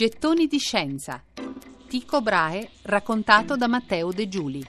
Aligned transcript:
Gettoni 0.00 0.46
di 0.46 0.56
scienza. 0.56 1.22
Tico 1.86 2.22
Brahe 2.22 2.70
raccontato 2.84 3.54
da 3.54 3.68
Matteo 3.68 4.12
De 4.12 4.28
Giuli. 4.28 4.66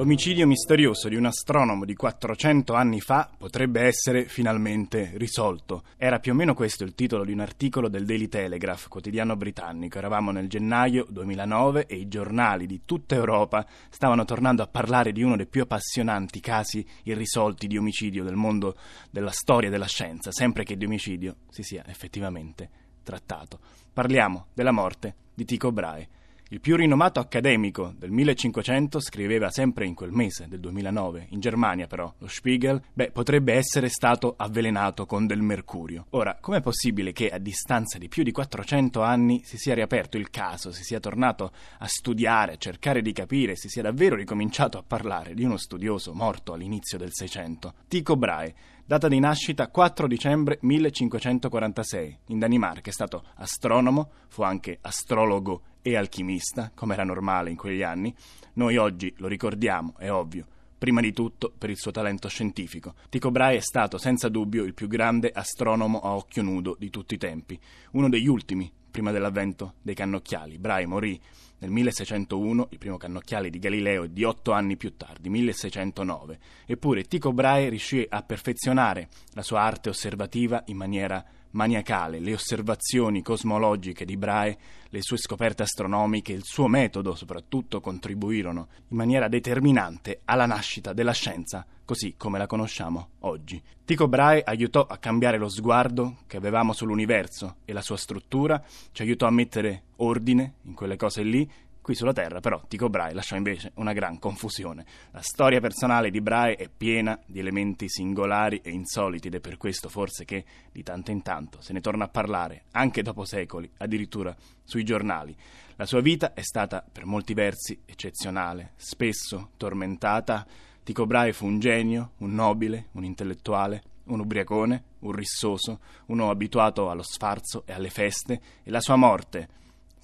L'omicidio 0.00 0.46
misterioso 0.46 1.10
di 1.10 1.16
un 1.16 1.26
astronomo 1.26 1.84
di 1.84 1.94
400 1.94 2.72
anni 2.72 3.02
fa 3.02 3.30
potrebbe 3.36 3.82
essere 3.82 4.24
finalmente 4.28 5.10
risolto. 5.16 5.82
Era 5.98 6.20
più 6.20 6.32
o 6.32 6.34
meno 6.34 6.54
questo 6.54 6.84
il 6.84 6.94
titolo 6.94 7.22
di 7.22 7.32
un 7.32 7.40
articolo 7.40 7.86
del 7.90 8.06
Daily 8.06 8.26
Telegraph, 8.26 8.88
quotidiano 8.88 9.36
britannico. 9.36 9.98
Eravamo 9.98 10.30
nel 10.30 10.48
gennaio 10.48 11.04
2009 11.06 11.84
e 11.84 11.96
i 11.96 12.08
giornali 12.08 12.64
di 12.64 12.80
tutta 12.86 13.14
Europa 13.14 13.66
stavano 13.90 14.24
tornando 14.24 14.62
a 14.62 14.68
parlare 14.68 15.12
di 15.12 15.22
uno 15.22 15.36
dei 15.36 15.44
più 15.44 15.60
appassionanti 15.60 16.40
casi 16.40 16.82
irrisolti 17.02 17.66
di 17.66 17.76
omicidio 17.76 18.24
del 18.24 18.36
mondo 18.36 18.78
della 19.10 19.32
storia 19.32 19.68
della 19.68 19.86
scienza, 19.86 20.32
sempre 20.32 20.64
che 20.64 20.78
di 20.78 20.86
omicidio 20.86 21.36
si 21.50 21.62
sia 21.62 21.84
effettivamente 21.86 22.70
trattato. 23.02 23.58
Parliamo 23.92 24.46
della 24.54 24.72
morte 24.72 25.14
di 25.34 25.44
Tycho 25.44 25.70
Brahe 25.72 26.08
il 26.52 26.60
più 26.60 26.74
rinomato 26.74 27.20
accademico 27.20 27.94
del 27.96 28.10
1500 28.10 28.98
scriveva 28.98 29.50
sempre 29.50 29.86
in 29.86 29.94
quel 29.94 30.10
mese 30.10 30.48
del 30.48 30.58
2009, 30.58 31.28
in 31.30 31.38
Germania 31.38 31.86
però, 31.86 32.12
lo 32.18 32.26
Spiegel, 32.26 32.82
beh, 32.92 33.12
potrebbe 33.12 33.52
essere 33.52 33.88
stato 33.88 34.34
avvelenato 34.36 35.06
con 35.06 35.28
del 35.28 35.42
mercurio. 35.42 36.06
Ora, 36.10 36.38
com'è 36.40 36.60
possibile 36.60 37.12
che 37.12 37.28
a 37.28 37.38
distanza 37.38 37.98
di 37.98 38.08
più 38.08 38.24
di 38.24 38.32
400 38.32 39.00
anni 39.00 39.42
si 39.44 39.58
sia 39.58 39.74
riaperto 39.74 40.16
il 40.16 40.30
caso, 40.30 40.72
si 40.72 40.82
sia 40.82 40.98
tornato 40.98 41.52
a 41.78 41.86
studiare, 41.86 42.54
a 42.54 42.58
cercare 42.58 43.00
di 43.00 43.12
capire, 43.12 43.54
si 43.54 43.68
sia 43.68 43.82
davvero 43.82 44.16
ricominciato 44.16 44.76
a 44.76 44.82
parlare 44.84 45.34
di 45.34 45.44
uno 45.44 45.56
studioso 45.56 46.14
morto 46.14 46.52
all'inizio 46.52 46.98
del 46.98 47.12
Seicento? 47.12 47.74
Tycho 47.86 48.16
Brahe, 48.16 48.54
data 48.84 49.06
di 49.06 49.20
nascita 49.20 49.68
4 49.68 50.08
dicembre 50.08 50.58
1546, 50.62 52.18
in 52.26 52.40
Danimarca, 52.40 52.90
è 52.90 52.92
stato 52.92 53.22
astronomo, 53.36 54.10
fu 54.26 54.42
anche 54.42 54.78
astrologo 54.80 55.62
e 55.82 55.96
alchimista, 55.96 56.70
come 56.74 56.94
era 56.94 57.04
normale 57.04 57.50
in 57.50 57.56
quegli 57.56 57.82
anni, 57.82 58.14
noi 58.54 58.76
oggi 58.76 59.12
lo 59.18 59.28
ricordiamo, 59.28 59.94
è 59.98 60.10
ovvio, 60.10 60.46
prima 60.76 61.00
di 61.00 61.12
tutto 61.12 61.52
per 61.56 61.70
il 61.70 61.76
suo 61.76 61.90
talento 61.90 62.28
scientifico. 62.28 62.94
Tycho 63.08 63.30
Brahe 63.30 63.56
è 63.56 63.60
stato 63.60 63.98
senza 63.98 64.28
dubbio 64.28 64.64
il 64.64 64.74
più 64.74 64.88
grande 64.88 65.30
astronomo 65.32 66.00
a 66.00 66.14
occhio 66.14 66.42
nudo 66.42 66.76
di 66.78 66.90
tutti 66.90 67.14
i 67.14 67.18
tempi, 67.18 67.58
uno 67.92 68.08
degli 68.08 68.28
ultimi 68.28 68.72
prima 68.90 69.12
dell'avvento 69.12 69.74
dei 69.82 69.94
cannocchiali. 69.94 70.58
Brahe 70.58 70.86
morì 70.86 71.20
nel 71.58 71.70
1601, 71.70 72.68
il 72.70 72.78
primo 72.78 72.96
cannocchiale 72.96 73.50
di 73.50 73.58
Galileo 73.58 74.06
di 74.06 74.24
otto 74.24 74.52
anni 74.52 74.76
più 74.76 74.96
tardi, 74.96 75.28
1609. 75.28 76.38
Eppure 76.66 77.04
Tycho 77.04 77.32
Brahe 77.32 77.68
riuscì 77.68 78.04
a 78.08 78.22
perfezionare 78.22 79.08
la 79.32 79.42
sua 79.42 79.60
arte 79.60 79.90
osservativa 79.90 80.62
in 80.66 80.76
maniera 80.76 81.24
maniacale, 81.52 82.20
le 82.20 82.34
osservazioni 82.34 83.22
cosmologiche 83.22 84.04
di 84.04 84.16
Brahe, 84.16 84.56
le 84.88 85.02
sue 85.02 85.16
scoperte 85.16 85.62
astronomiche, 85.62 86.32
il 86.32 86.44
suo 86.44 86.68
metodo 86.68 87.14
soprattutto 87.14 87.80
contribuirono 87.80 88.68
in 88.88 88.96
maniera 88.96 89.28
determinante 89.28 90.20
alla 90.24 90.46
nascita 90.46 90.92
della 90.92 91.12
scienza 91.12 91.66
così 91.90 92.14
come 92.16 92.38
la 92.38 92.46
conosciamo 92.46 93.08
oggi. 93.20 93.60
Tycho 93.84 94.06
Brahe 94.06 94.44
aiutò 94.44 94.86
a 94.88 94.98
cambiare 94.98 95.38
lo 95.38 95.48
sguardo 95.48 96.18
che 96.28 96.36
avevamo 96.36 96.72
sull'universo 96.72 97.56
e 97.64 97.72
la 97.72 97.82
sua 97.82 97.96
struttura, 97.96 98.62
ci 98.92 99.02
aiutò 99.02 99.26
a 99.26 99.32
mettere 99.32 99.82
ordine 99.96 100.54
in 100.66 100.74
quelle 100.74 100.94
cose 100.94 101.24
lì 101.24 101.50
Qui 101.90 101.98
sulla 101.98 102.12
Terra, 102.12 102.38
però, 102.38 102.62
Tycho 102.68 102.88
Brahe 102.88 103.12
lasciò 103.12 103.34
invece 103.34 103.72
una 103.74 103.92
gran 103.92 104.20
confusione. 104.20 104.86
La 105.10 105.22
storia 105.22 105.58
personale 105.58 106.12
di 106.12 106.20
Brahe 106.20 106.54
è 106.54 106.68
piena 106.68 107.18
di 107.26 107.40
elementi 107.40 107.88
singolari 107.88 108.60
e 108.62 108.70
insoliti 108.70 109.26
ed 109.26 109.34
è 109.34 109.40
per 109.40 109.56
questo 109.56 109.88
forse 109.88 110.24
che 110.24 110.44
di 110.70 110.84
tanto 110.84 111.10
in 111.10 111.20
tanto 111.22 111.60
se 111.60 111.72
ne 111.72 111.80
torna 111.80 112.04
a 112.04 112.08
parlare, 112.08 112.66
anche 112.70 113.02
dopo 113.02 113.24
secoli, 113.24 113.68
addirittura 113.78 114.32
sui 114.62 114.84
giornali. 114.84 115.34
La 115.74 115.84
sua 115.84 116.00
vita 116.00 116.32
è 116.32 116.42
stata 116.42 116.80
per 116.80 117.06
molti 117.06 117.34
versi 117.34 117.80
eccezionale, 117.84 118.74
spesso 118.76 119.50
tormentata. 119.56 120.46
Tycho 120.84 121.06
Brahe 121.06 121.32
fu 121.32 121.46
un 121.46 121.58
genio, 121.58 122.12
un 122.18 122.34
nobile, 122.34 122.90
un 122.92 123.02
intellettuale, 123.02 123.82
un 124.04 124.20
ubriacone, 124.20 124.84
un 125.00 125.10
rissoso, 125.10 125.80
uno 126.06 126.30
abituato 126.30 126.88
allo 126.88 127.02
sfarzo 127.02 127.64
e 127.66 127.72
alle 127.72 127.90
feste, 127.90 128.40
e 128.62 128.70
la 128.70 128.80
sua 128.80 128.94
morte 128.94 129.58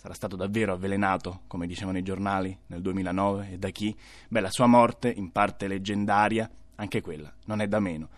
sarà 0.06 0.14
stato 0.14 0.36
davvero 0.36 0.72
avvelenato, 0.72 1.40
come 1.48 1.66
dicevano 1.66 1.98
i 1.98 2.02
giornali, 2.02 2.56
nel 2.66 2.80
2009 2.80 3.50
e 3.50 3.58
da 3.58 3.70
chi? 3.70 3.94
Beh, 4.28 4.40
la 4.40 4.50
sua 4.50 4.66
morte, 4.66 5.10
in 5.10 5.32
parte 5.32 5.66
leggendaria, 5.66 6.48
anche 6.76 7.00
quella 7.00 7.32
non 7.46 7.60
è 7.60 7.66
da 7.66 7.80
meno. 7.80 8.08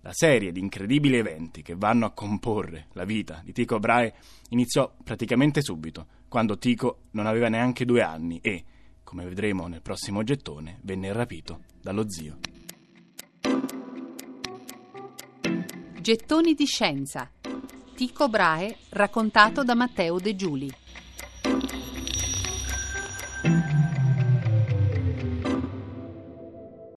La 0.00 0.10
serie 0.12 0.50
di 0.50 0.58
incredibili 0.58 1.16
eventi 1.16 1.62
che 1.62 1.76
vanno 1.76 2.06
a 2.06 2.10
comporre 2.10 2.86
la 2.94 3.04
vita 3.04 3.40
di 3.44 3.52
Tico 3.52 3.78
Brahe 3.78 4.14
iniziò 4.48 4.92
praticamente 5.04 5.62
subito, 5.62 6.06
quando 6.26 6.58
Tico 6.58 7.02
non 7.12 7.26
aveva 7.26 7.48
neanche 7.48 7.84
due 7.84 8.02
anni 8.02 8.40
e, 8.42 8.64
come 9.04 9.24
vedremo 9.24 9.68
nel 9.68 9.82
prossimo 9.82 10.24
gettone, 10.24 10.78
venne 10.82 11.12
rapito 11.12 11.60
dallo 11.80 12.10
zio. 12.10 12.38
Gettoni 16.00 16.54
di 16.54 16.64
scienza. 16.64 17.30
Tico 17.94 18.28
Brahe 18.28 18.76
raccontato 18.90 19.62
da 19.62 19.74
Matteo 19.74 20.18
De 20.18 20.34
Giuli. 20.34 20.72
Thank 23.48 23.72
you. 23.72 23.77